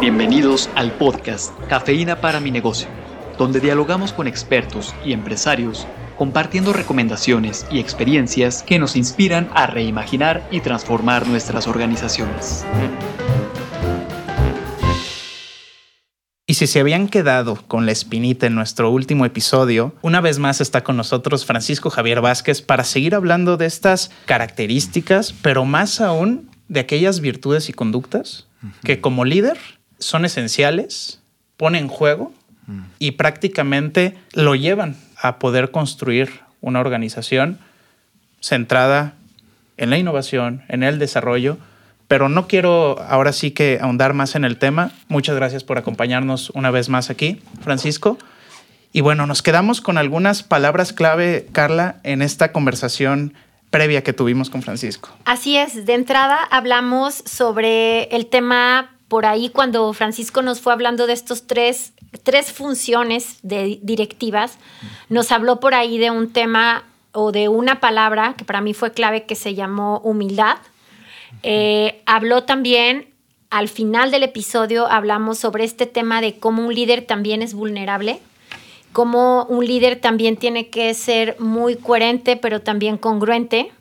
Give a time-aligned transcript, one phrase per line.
[0.00, 2.86] Bienvenidos al podcast Cafeína para mi negocio,
[3.36, 10.46] donde dialogamos con expertos y empresarios compartiendo recomendaciones y experiencias que nos inspiran a reimaginar
[10.52, 12.64] y transformar nuestras organizaciones.
[16.46, 20.60] Y si se habían quedado con la espinita en nuestro último episodio, una vez más
[20.60, 26.48] está con nosotros Francisco Javier Vázquez para seguir hablando de estas características, pero más aún
[26.68, 28.46] de aquellas virtudes y conductas
[28.84, 29.58] que como líder
[29.98, 31.20] son esenciales,
[31.56, 32.32] ponen en juego
[32.98, 37.58] y prácticamente lo llevan a poder construir una organización
[38.40, 39.14] centrada
[39.78, 41.56] en la innovación, en el desarrollo,
[42.08, 44.90] pero no quiero ahora sí que ahondar más en el tema.
[45.08, 48.18] Muchas gracias por acompañarnos una vez más aquí, Francisco.
[48.92, 53.34] Y bueno, nos quedamos con algunas palabras clave, Carla, en esta conversación
[53.70, 55.10] previa que tuvimos con Francisco.
[55.24, 61.06] Así es, de entrada hablamos sobre el tema por ahí cuando Francisco nos fue hablando
[61.06, 64.58] de estos tres, tres funciones de directivas,
[65.08, 68.92] nos habló por ahí de un tema o de una palabra que para mí fue
[68.92, 70.58] clave que se llamó humildad.
[71.42, 73.08] Eh, habló también,
[73.50, 78.20] al final del episodio, hablamos sobre este tema de cómo un líder también es vulnerable,
[78.92, 83.72] cómo un líder también tiene que ser muy coherente, pero también congruente,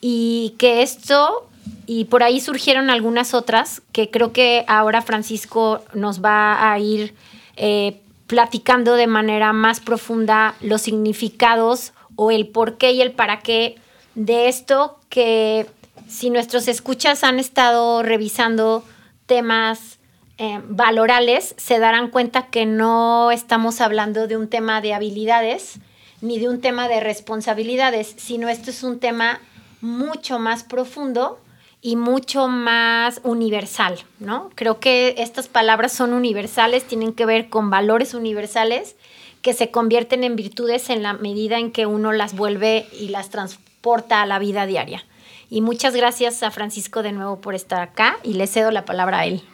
[0.00, 1.48] y que esto
[1.86, 7.14] y por ahí surgieron algunas otras que creo que ahora Francisco nos va a ir
[7.56, 13.40] eh, platicando de manera más profunda los significados o el por qué y el para
[13.40, 13.76] qué
[14.14, 15.66] de esto que
[16.08, 18.84] si nuestros escuchas han estado revisando
[19.26, 19.98] temas
[20.38, 25.78] eh, valorales, se darán cuenta que no estamos hablando de un tema de habilidades
[26.20, 29.40] ni de un tema de responsabilidades, sino esto es un tema
[29.80, 31.38] mucho más profundo
[31.86, 34.50] y mucho más universal, ¿no?
[34.56, 38.96] Creo que estas palabras son universales, tienen que ver con valores universales
[39.40, 43.30] que se convierten en virtudes en la medida en que uno las vuelve y las
[43.30, 45.04] transporta a la vida diaria.
[45.48, 49.20] Y muchas gracias a Francisco de nuevo por estar acá y le cedo la palabra
[49.20, 49.44] a él.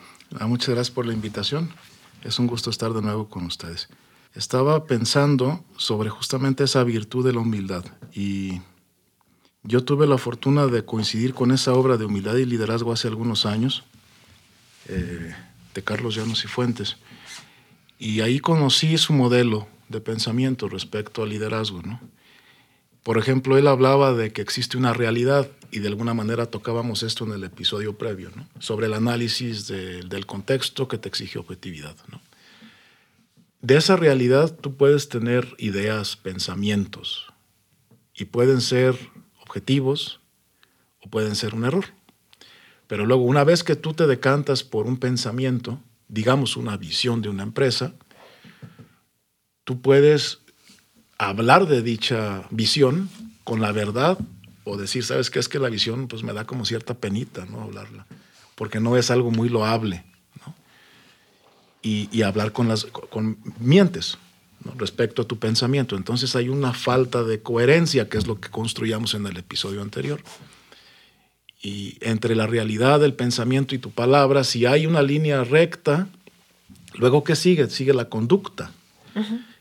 [0.41, 1.69] Ah, muchas gracias por la invitación.
[2.25, 3.91] Es un gusto estar de nuevo con ustedes.
[4.35, 7.85] Estaba pensando sobre justamente esa virtud de la humildad
[8.15, 8.63] y
[9.65, 13.47] yo tuve la fortuna de coincidir con esa obra de humildad y liderazgo hace algunos
[13.47, 13.85] años,
[14.89, 15.35] eh,
[15.75, 16.97] de Carlos Llanos y Fuentes,
[17.99, 21.81] y ahí conocí su modelo de pensamiento respecto al liderazgo.
[21.83, 22.01] ¿no?
[23.05, 27.25] Por ejemplo, él hablaba de que existe una realidad, y de alguna manera tocábamos esto
[27.25, 28.47] en el episodio previo, ¿no?
[28.59, 31.97] sobre el análisis del contexto que te exige objetividad.
[32.11, 32.21] ¿no?
[33.61, 37.33] De esa realidad tú puedes tener ideas, pensamientos,
[38.15, 38.99] y pueden ser
[39.53, 40.21] objetivos
[41.03, 41.85] o pueden ser un error.
[42.87, 47.29] Pero luego, una vez que tú te decantas por un pensamiento, digamos una visión de
[47.29, 47.93] una empresa,
[49.65, 50.39] tú puedes
[51.19, 53.11] hablar de dicha visión
[53.45, 54.19] con la verdad
[54.65, 55.39] o decir, ¿sabes qué?
[55.39, 57.61] Es que la visión pues me da como cierta penita, ¿no?
[57.61, 58.07] Hablarla,
[58.55, 60.05] porque no es algo muy loable.
[61.85, 64.17] Y, hablar con las, con mientes,
[64.77, 65.97] respecto a tu pensamiento.
[65.97, 70.23] Entonces hay una falta de coherencia, que es lo que construíamos en el episodio anterior.
[71.63, 76.09] Y entre la realidad del pensamiento y tu palabra, si hay una línea recta,
[76.95, 77.69] luego ¿qué sigue?
[77.71, 78.73] Sigue la conducta.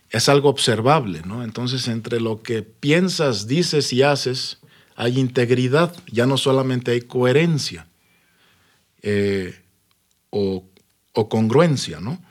[0.10, 1.44] Es algo observable, ¿no?
[1.44, 4.60] Entonces entre lo que piensas, dices y haces,
[4.96, 7.88] hay integridad, ya no solamente hay coherencia
[9.02, 9.62] eh,
[10.30, 10.66] o,
[11.14, 12.22] o congruencia, ¿no?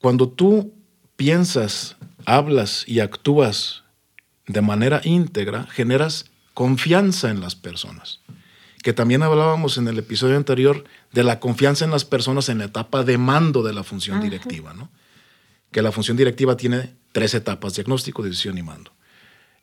[0.00, 0.77] Cuando tú
[1.18, 1.96] piensas,
[2.26, 3.82] hablas y actúas
[4.46, 8.20] de manera íntegra, generas confianza en las personas.
[8.84, 12.66] Que también hablábamos en el episodio anterior de la confianza en las personas en la
[12.66, 14.90] etapa de mando de la función directiva, ¿no?
[15.72, 18.92] Que la función directiva tiene tres etapas, diagnóstico, decisión y mando.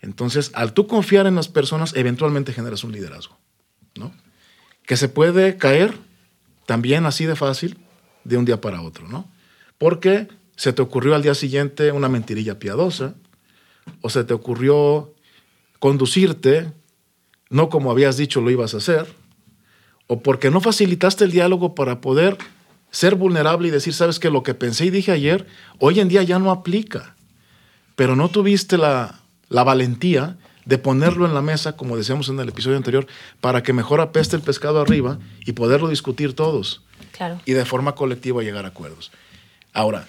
[0.02, 3.40] Entonces, al tú confiar en las personas, eventualmente generas un liderazgo,
[3.96, 4.14] ¿no?
[4.86, 5.98] Que se puede caer
[6.66, 7.78] también así de fácil
[8.26, 9.32] de un día para otro, ¿no?
[9.78, 13.16] Porque se te ocurrió al día siguiente una mentirilla piadosa,
[14.02, 15.14] o se te ocurrió
[15.80, 16.72] conducirte
[17.50, 19.08] no como habías dicho lo ibas a hacer,
[20.08, 22.38] o porque no facilitaste el diálogo para poder
[22.92, 25.48] ser vulnerable y decir, sabes que lo que pensé y dije ayer,
[25.80, 27.16] hoy en día ya no aplica,
[27.96, 32.50] pero no tuviste la, la valentía de ponerlo en la mesa, como decíamos en el
[32.50, 33.06] episodio anterior,
[33.40, 36.84] para que mejor apeste el pescado arriba y poderlo discutir todos.
[37.12, 37.40] Claro.
[37.46, 39.12] Y de forma colectiva llegar a acuerdos.
[39.74, 40.08] Ahora,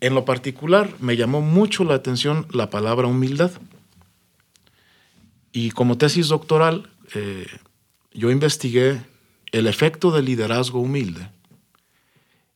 [0.00, 3.52] en lo particular, me llamó mucho la atención la palabra humildad.
[5.52, 7.46] Y como tesis doctoral, eh,
[8.12, 9.00] yo investigué
[9.52, 11.28] el efecto del liderazgo humilde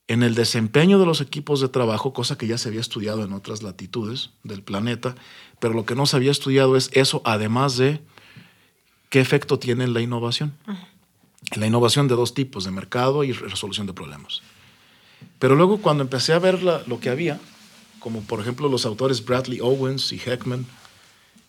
[0.09, 3.33] en el desempeño de los equipos de trabajo, cosa que ya se había estudiado en
[3.35, 5.15] otras latitudes del planeta,
[5.61, 8.01] pero lo que no se había estudiado es eso, además de
[9.11, 10.55] qué efecto tiene en la innovación.
[11.57, 14.43] La innovación de dos tipos, de mercado y resolución de problemas.
[15.39, 17.39] Pero luego cuando empecé a ver lo que había,
[17.99, 20.67] como por ejemplo los autores Bradley Owens y Heckman,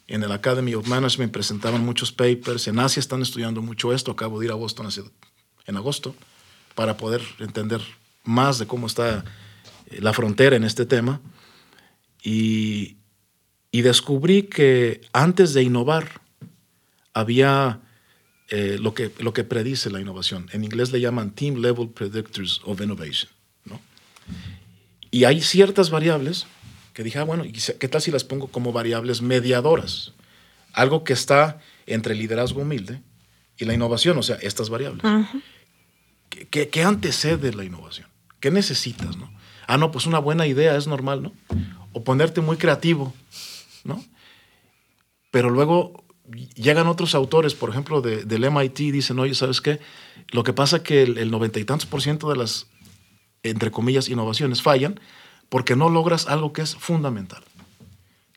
[0.07, 4.39] en el Academy of Management presentaban muchos papers, en Asia están estudiando mucho esto, acabo
[4.39, 4.87] de ir a Boston
[5.67, 6.15] en agosto
[6.73, 7.81] para poder entender
[8.23, 9.23] más de cómo está
[9.87, 11.21] eh, la frontera en este tema.
[12.23, 12.97] Y,
[13.71, 16.21] y descubrí que antes de innovar
[17.13, 17.81] había
[18.49, 20.49] eh, lo, que, lo que predice la innovación.
[20.53, 23.29] En inglés le llaman Team Level Predictors of Innovation.
[25.11, 26.45] Y hay ciertas variables
[26.93, 27.43] que dije, ah, bueno,
[27.79, 30.13] ¿qué tal si las pongo como variables mediadoras?
[30.73, 33.01] Algo que está entre el liderazgo humilde
[33.57, 35.03] y la innovación, o sea, estas variables.
[36.29, 38.07] ¿Qué, ¿Qué, antecede la innovación?
[38.39, 39.17] ¿Qué necesitas?
[39.17, 39.31] ¿no?
[39.67, 41.33] Ah, no, pues una buena idea es normal, ¿no?
[41.93, 43.13] O ponerte muy creativo,
[43.83, 44.03] ¿no?
[45.31, 46.03] Pero luego
[46.55, 49.79] llegan otros autores, por ejemplo, del MIT, dicen, oye, ¿sabes qué?
[50.31, 52.67] Lo que pasa es que el noventa y tantos por ciento de las,
[53.43, 54.99] entre comillas, innovaciones fallan
[55.49, 57.43] porque no logras algo que es fundamental.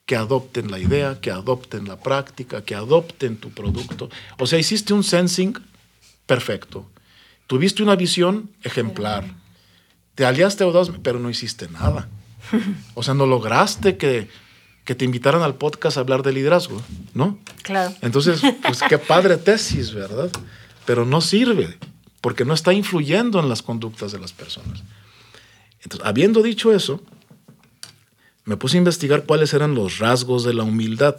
[0.06, 4.10] Que adopten la idea, que adopten la práctica, que adopten tu producto.
[4.38, 5.54] O sea, hiciste un sensing
[6.26, 6.90] perfecto.
[7.46, 9.24] Tuviste una visión ejemplar.
[10.14, 12.08] Te aliaste a dos, pero no hiciste nada.
[12.94, 14.28] O sea, no lograste que
[14.84, 16.82] que te invitaran al podcast a hablar de liderazgo,
[17.14, 17.38] ¿no?
[17.62, 17.94] Claro.
[18.00, 20.30] Entonces, pues qué padre tesis, ¿verdad?
[20.84, 21.78] Pero no sirve,
[22.22, 24.82] porque no está influyendo en las conductas de las personas.
[25.82, 27.02] Entonces, habiendo dicho eso,
[28.44, 31.16] me puse a investigar cuáles eran los rasgos de la humildad.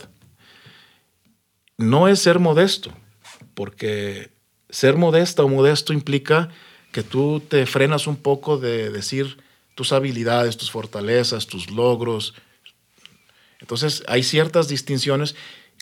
[1.78, 2.92] No es ser modesto,
[3.54, 4.32] porque
[4.70, 6.50] ser modesta o modesto implica
[6.92, 9.38] que tú te frenas un poco de decir
[9.76, 12.34] tus habilidades, tus fortalezas, tus logros,
[13.64, 15.36] entonces hay ciertas distinciones.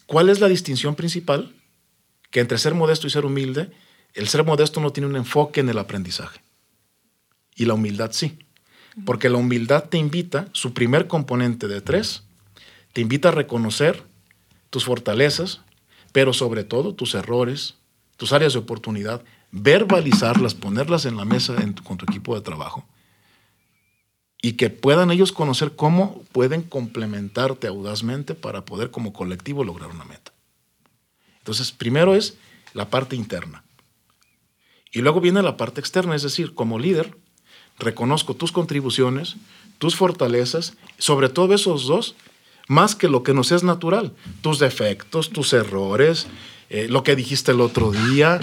[0.06, 1.52] ¿Cuál es la distinción principal?
[2.30, 3.72] Que entre ser modesto y ser humilde,
[4.14, 6.42] el ser modesto no tiene un enfoque en el aprendizaje.
[7.56, 8.40] Y la humildad sí.
[9.06, 12.24] Porque la humildad te invita, su primer componente de tres,
[12.94, 14.04] te invita a reconocer
[14.70, 15.62] tus fortalezas,
[16.12, 17.76] pero sobre todo tus errores,
[18.18, 22.86] tus áreas de oportunidad, verbalizarlas, ponerlas en la mesa con tu equipo de trabajo
[24.42, 30.04] y que puedan ellos conocer cómo pueden complementarte audazmente para poder como colectivo lograr una
[30.04, 30.34] meta.
[31.38, 32.38] Entonces, primero es
[32.74, 33.64] la parte interna.
[34.92, 37.16] Y luego viene la parte externa, es decir, como líder,
[37.80, 39.36] reconozco tus contribuciones,
[39.78, 42.16] tus fortalezas, sobre todo esos dos,
[42.68, 46.28] más que lo que nos es natural, tus defectos, tus errores,
[46.70, 48.40] eh, lo que dijiste el otro día,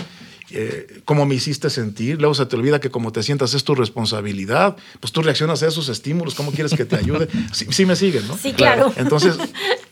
[0.50, 3.74] eh, cómo me hiciste sentir, luego se te olvida que como te sientas es tu
[3.74, 7.28] responsabilidad, pues tú reaccionas a esos estímulos, ¿cómo quieres que te ayude?
[7.52, 8.36] Sí, me siguen, ¿no?
[8.36, 8.92] Sí, claro.
[8.96, 9.36] Entonces,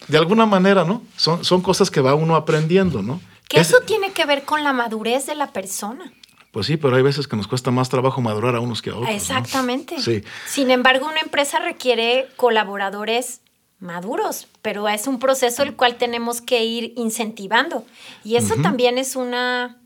[0.08, 1.02] de alguna manera, ¿no?
[1.16, 3.20] Son, son cosas que va uno aprendiendo, ¿no?
[3.48, 6.12] Que eso tiene que ver con la madurez de la persona.
[6.56, 8.96] Pues sí, pero hay veces que nos cuesta más trabajo madurar a unos que a
[8.96, 9.10] otros.
[9.10, 10.00] Exactamente.
[10.00, 10.22] Sí.
[10.48, 13.42] Sin embargo, una empresa requiere colaboradores
[13.78, 17.84] maduros, pero es un proceso el cual tenemos que ir incentivando.
[18.24, 19.82] Y eso también es una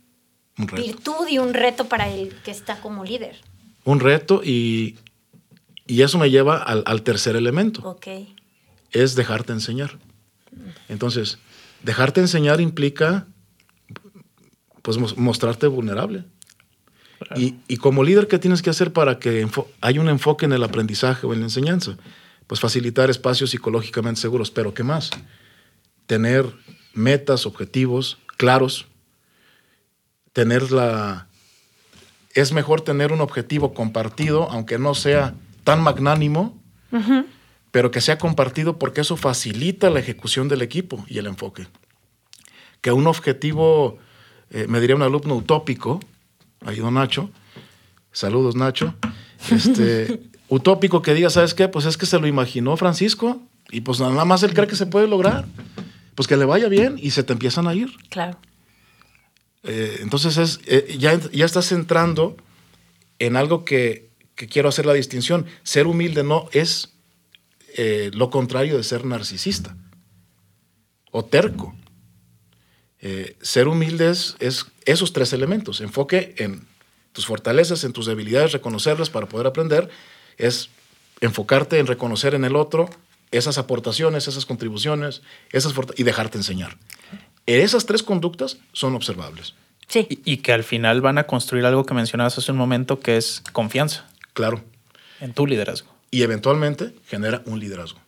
[0.77, 3.41] virtud y un reto para el que está como líder.
[3.83, 4.97] Un reto y,
[5.89, 7.83] eso me lleva al, tercer elemento.
[7.83, 8.07] Ok.
[8.93, 9.99] Es dejarte enseñar.
[10.89, 11.41] Entonces,
[11.83, 13.27] dejarte enseñar implica
[14.83, 16.27] pues mostrarte vulnerable.
[17.37, 19.47] Y, y, como líder, ¿qué tienes que hacer para que
[19.81, 21.97] haya un enfoque en el aprendizaje o en la enseñanza?
[22.47, 24.51] Pues facilitar espacios psicológicamente seguros.
[24.51, 25.11] Pero ¿qué más?
[26.07, 26.47] Tener
[26.95, 28.87] metas, objetivos claros
[30.33, 31.27] tener la...
[32.35, 35.35] Es mejor tener un objetivo compartido, aunque no sea
[35.65, 36.59] tan magnánimo,
[37.73, 41.67] pero que sea compartido porque eso facilita la ejecución del equipo y el enfoque.
[42.81, 43.99] Que un objetivo,
[44.51, 46.01] eh, me diría un alumno utópico,
[46.65, 47.31] ahí don Nacho,
[48.13, 48.95] saludos Nacho,
[49.51, 51.69] este, utópico que diga, ¿sabes qué?
[51.69, 53.41] Pues es que se lo imaginó Francisco
[53.71, 55.47] y pues nada más él cree que se puede lograr.
[56.15, 57.91] Pues que le vaya bien y se te empiezan a ir.
[58.11, 58.39] Claro.
[59.63, 62.37] Eh, entonces es, eh, ya, ya estás entrando
[63.19, 65.47] en algo que, quiero hacer la distinción.
[65.63, 66.95] Ser humilde no es
[67.77, 69.77] eh, lo contrario de ser narcisista
[71.11, 71.75] o terco.
[73.41, 74.37] Ser humilde es,
[74.85, 75.81] esos tres elementos.
[75.81, 76.67] Enfoque en
[77.13, 79.89] tus fortalezas, en tus debilidades, reconocerlas para poder aprender.
[80.37, 80.71] Es
[81.21, 82.89] enfocarte en reconocer en el otro
[83.31, 86.77] esas aportaciones, esas contribuciones, esas y dejarte enseñar.
[87.47, 89.55] Esas tres conductas son observables.
[89.89, 90.07] Sí.
[90.09, 93.43] Y, que al final van a construir algo que mencionabas hace un momento, que es
[93.53, 94.09] confianza.
[94.35, 94.63] Claro.
[95.21, 95.93] En tu liderazgo.
[96.13, 97.99] Y eventualmente genera un liderazgo.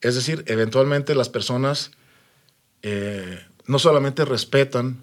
[0.00, 1.92] Es decir, eventualmente las personas
[2.82, 3.40] eh,
[3.72, 5.02] no solamente respetan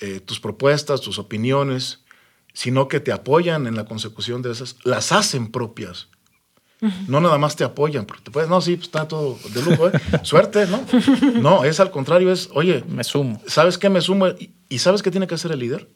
[0.00, 2.04] eh, tus propuestas, tus opiniones,
[2.52, 6.08] sino que te apoyan en la consecución de esas, las hacen propias.
[7.08, 9.88] No nada más te apoyan, porque te puedes, no, sí, pues, está todo de lujo,
[9.88, 9.92] ¿eh?
[10.22, 10.84] suerte, ¿no?
[11.40, 13.42] No, es al contrario, es, oye, me sumo.
[13.48, 14.28] ¿Sabes qué me sumo?
[14.68, 15.88] ¿Y, sabes qué tiene que hacer el líder?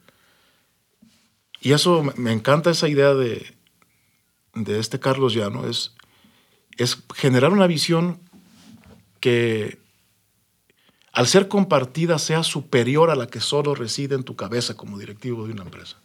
[1.60, 3.54] Y eso me, encanta esa idea de,
[4.54, 5.94] de este Carlos Llano, es,
[6.78, 8.18] es generar una visión
[9.20, 9.81] que
[11.12, 15.46] al ser compartida sea superior a la que solo reside en tu cabeza como directivo
[15.46, 15.98] de una empresa.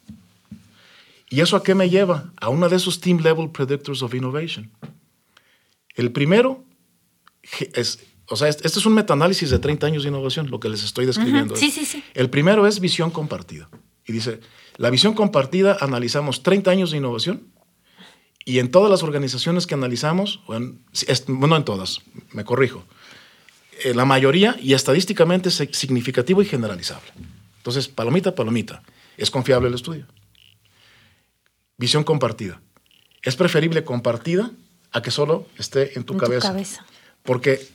[1.30, 2.32] ¿Y eso a qué me lleva?
[2.40, 4.72] A uno de esos Team Level Predictors of Innovation.
[5.96, 6.64] El primero
[7.74, 10.84] es, o sea, este es un metaanálisis de 30 años de innovación, lo que les
[10.84, 11.56] estoy describiendo.
[11.56, 12.04] Sí, sí, sí.
[12.14, 13.70] El primero es visión compartida.
[14.06, 14.40] Y dice,
[14.78, 17.48] la visión compartida analizamos 30 años de innovación
[18.46, 20.76] y en todas las organizaciones que analizamos, bueno,
[21.28, 22.86] no en todas, me corrijo,
[23.84, 27.12] eh, la mayoría y estadísticamente es significativo y generalizable.
[27.58, 28.82] Entonces, palomita, palomita,
[29.18, 30.06] es confiable el estudio.
[31.78, 32.62] Visión compartida.
[33.22, 34.52] Es preferible compartida
[34.92, 36.56] a que solo esté en tu, cabeza.
[37.24, 37.68] Porque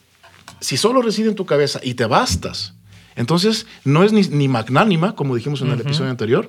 [0.61, 2.75] si solo reside en tu cabeza y te bastas,
[3.15, 6.49] entonces no es ni, magnánima, como dijimos en el episodio anterior,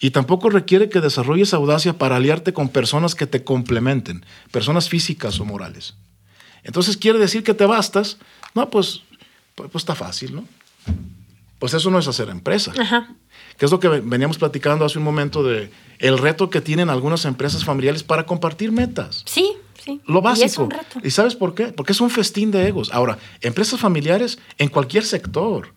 [0.00, 5.40] y tampoco requiere que desarrolles audacia para aliarte con personas que te complementen, personas físicas
[5.40, 5.94] o morales.
[6.62, 8.18] Entonces quiere decir que te bastas,
[8.54, 9.02] no, pues,
[9.54, 10.44] pues, pues está fácil, ¿no?
[11.58, 12.72] Pues eso no es hacer empresa.
[12.78, 13.14] Ajá
[13.56, 17.24] que es lo que veníamos platicando hace un momento de el reto que tienen algunas
[17.24, 19.22] empresas familiares para compartir metas.
[19.26, 20.00] Sí, sí.
[20.06, 20.44] Lo básico.
[20.44, 21.00] Y, es un reto.
[21.02, 21.66] ¿Y sabes por qué?
[21.66, 22.90] Porque es un festín de egos.
[22.92, 25.72] Ahora, empresas familiares en cualquier sector.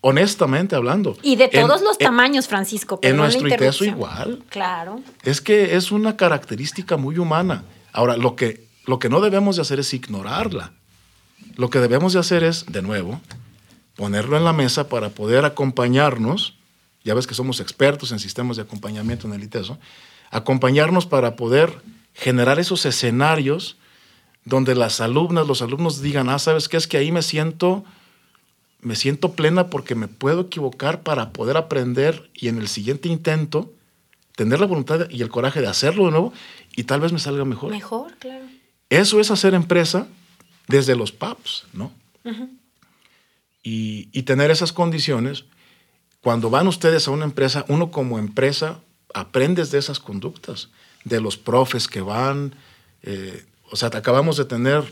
[0.00, 1.16] Honestamente hablando.
[1.22, 2.98] Y de todos los tamaños, Francisco.
[3.02, 4.42] En nuestro ITESO igual.
[4.48, 5.00] Claro.
[5.22, 7.64] Es que es una característica muy humana.
[7.92, 10.72] Ahora, lo que, lo que no debemos de hacer es ignorarla.
[11.56, 13.20] Lo que debemos de hacer es, de nuevo,
[13.96, 16.56] ponerlo en la mesa para poder acompañarnos
[17.06, 19.78] ya ves que somos expertos en sistemas de acompañamiento en el ITESO,
[20.32, 21.72] acompañarnos para poder
[22.14, 23.76] generar esos escenarios
[24.44, 26.76] donde las alumnas, los alumnos digan, ah, ¿sabes qué?
[26.76, 27.84] Es que ahí me siento,
[28.80, 33.72] me siento plena porque me puedo equivocar para poder aprender y en el siguiente intento
[34.34, 36.32] tener la voluntad y el coraje de hacerlo de nuevo
[36.74, 37.70] y tal vez me salga mejor.
[37.70, 38.46] Mejor, claro.
[38.90, 40.08] Eso es hacer empresa
[40.68, 41.92] desde los PAPs, ¿no?
[43.62, 45.44] y, y tener esas condiciones
[46.26, 48.80] cuando van ustedes a una empresa, uno como empresa
[49.14, 50.70] aprendes de esas conductas,
[51.04, 52.54] de los profes que van.
[53.02, 54.82] Eh, o sea, acabamos de tener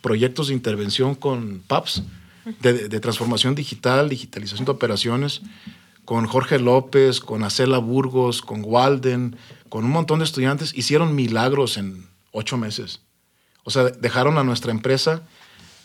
[0.00, 2.04] proyectos de intervención con PAPS,
[2.60, 5.42] de, transformación digital, digitalización de operaciones,
[6.04, 9.36] con Jorge López, con Acela Burgos, con Walden,
[9.68, 10.72] con un montón de estudiantes.
[10.72, 13.00] Hicieron milagros en ocho meses.
[13.66, 15.22] O sea, dejaron a nuestra empresa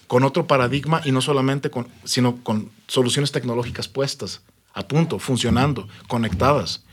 [0.05, 4.41] con otro paradigma y no solamente con, sino con soluciones tecnológicas puestas
[4.73, 6.83] a punto, funcionando, conectadas.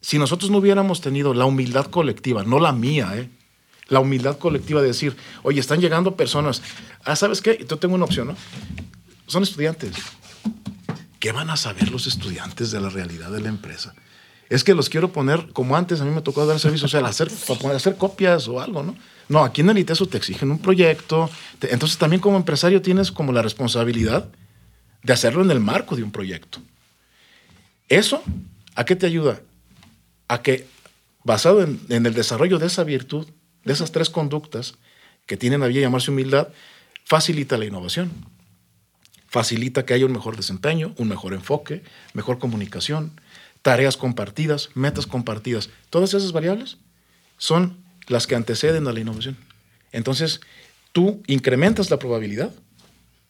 [0.00, 3.28] Si nosotros no hubiéramos tenido la humildad colectiva, no la mía, ¿eh?
[3.88, 6.62] la humildad colectiva de decir, oye, están llegando personas,
[7.04, 7.66] ah, ¿sabes qué?
[7.68, 8.36] Yo tengo una opción, ¿no?
[9.26, 9.96] Son estudiantes.
[11.18, 13.92] ¿Qué van a saber los estudiantes de la realidad de la empresa?
[14.48, 17.28] Es que los quiero poner como antes a mí me tocó dar servicio, sea, hacer,
[17.74, 18.96] hacer copias o algo, ¿no?
[19.28, 21.28] No, aquí en el ITESO te exigen un proyecto.
[21.62, 24.28] entonces también como empresario tienes como la responsabilidad
[25.02, 26.60] de hacerlo en el marco de un proyecto.
[27.88, 28.22] Eso,
[28.74, 29.40] ¿a qué te ayuda?
[30.28, 30.66] A que,
[31.24, 33.26] basado en, el desarrollo de esa virtud,
[33.64, 34.74] de esas tres conductas
[35.26, 36.48] que tienen a bien llamarse humildad,
[37.04, 38.12] facilita la innovación.
[39.28, 41.82] Facilita que haya un mejor desempeño, un mejor enfoque,
[42.14, 43.20] mejor comunicación,
[43.66, 45.70] tareas compartidas, metas compartidas.
[45.90, 46.78] Todas esas variables
[47.36, 49.36] son las que anteceden a la innovación.
[49.90, 50.40] Entonces,
[50.92, 52.52] tú incrementas la probabilidad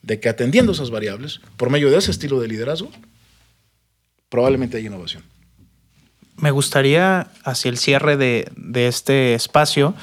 [0.03, 2.91] de que atendiendo esas variables, por medio de ese estilo de liderazgo,
[4.29, 5.23] probablemente hay innovación.
[6.37, 9.95] Me gustaría, hacia el cierre de, este espacio,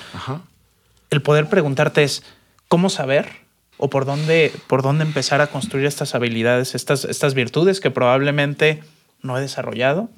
[1.11, 2.23] el poder preguntarte es,
[2.67, 3.29] ¿cómo saber
[3.77, 8.81] o por dónde, por dónde empezar a construir estas habilidades, estas, estas virtudes que probablemente
[9.23, 10.09] no he desarrollado?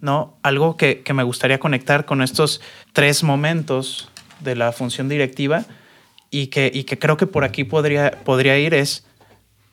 [0.00, 0.38] ¿No?
[0.42, 2.60] Algo que, me gustaría conectar con estos
[2.92, 4.08] tres momentos
[4.40, 5.64] de la función directiva
[6.30, 9.04] y que, y que creo que por aquí podría, podría ir es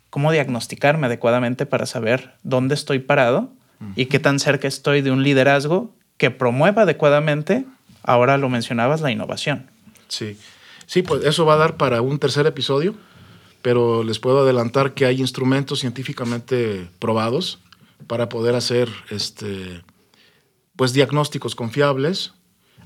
[0.09, 3.51] cómo diagnosticarme adecuadamente para saber dónde estoy parado
[3.95, 7.65] y qué tan cerca estoy de un liderazgo que promueva adecuadamente,
[8.03, 9.69] ahora lo mencionabas, la innovación.
[10.07, 10.37] Sí,
[10.85, 12.95] sí, pues eso va a dar para un tercer episodio,
[13.61, 17.59] pero les puedo adelantar que hay instrumentos científicamente probados
[18.07, 19.83] para poder hacer este,
[20.75, 22.33] pues, diagnósticos confiables.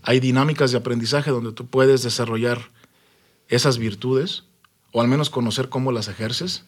[0.03, 2.71] hay dinámicas de aprendizaje donde tú puedes desarrollar
[3.47, 4.43] esas virtudes
[4.91, 6.63] o al menos conocer cómo las ejerces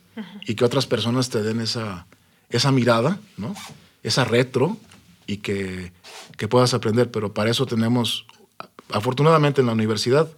[0.45, 2.05] y que otras personas te den esa,
[2.49, 3.55] esa mirada, ¿no?
[4.03, 4.77] esa retro
[5.25, 5.93] y que,
[6.37, 7.09] que puedas aprender.
[7.09, 8.25] Pero para eso tenemos,
[8.91, 10.29] afortunadamente en la universidad,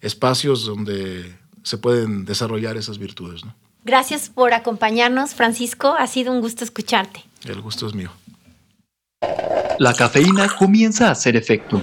[0.00, 3.44] espacios donde se pueden desarrollar esas virtudes.
[3.44, 3.54] ¿no?
[3.86, 5.94] Gracias por acompañarnos, Francisco.
[5.96, 7.22] Ha sido un gusto escucharte.
[7.44, 8.10] El gusto es mío.
[9.78, 11.80] La cafeína comienza a hacer efecto.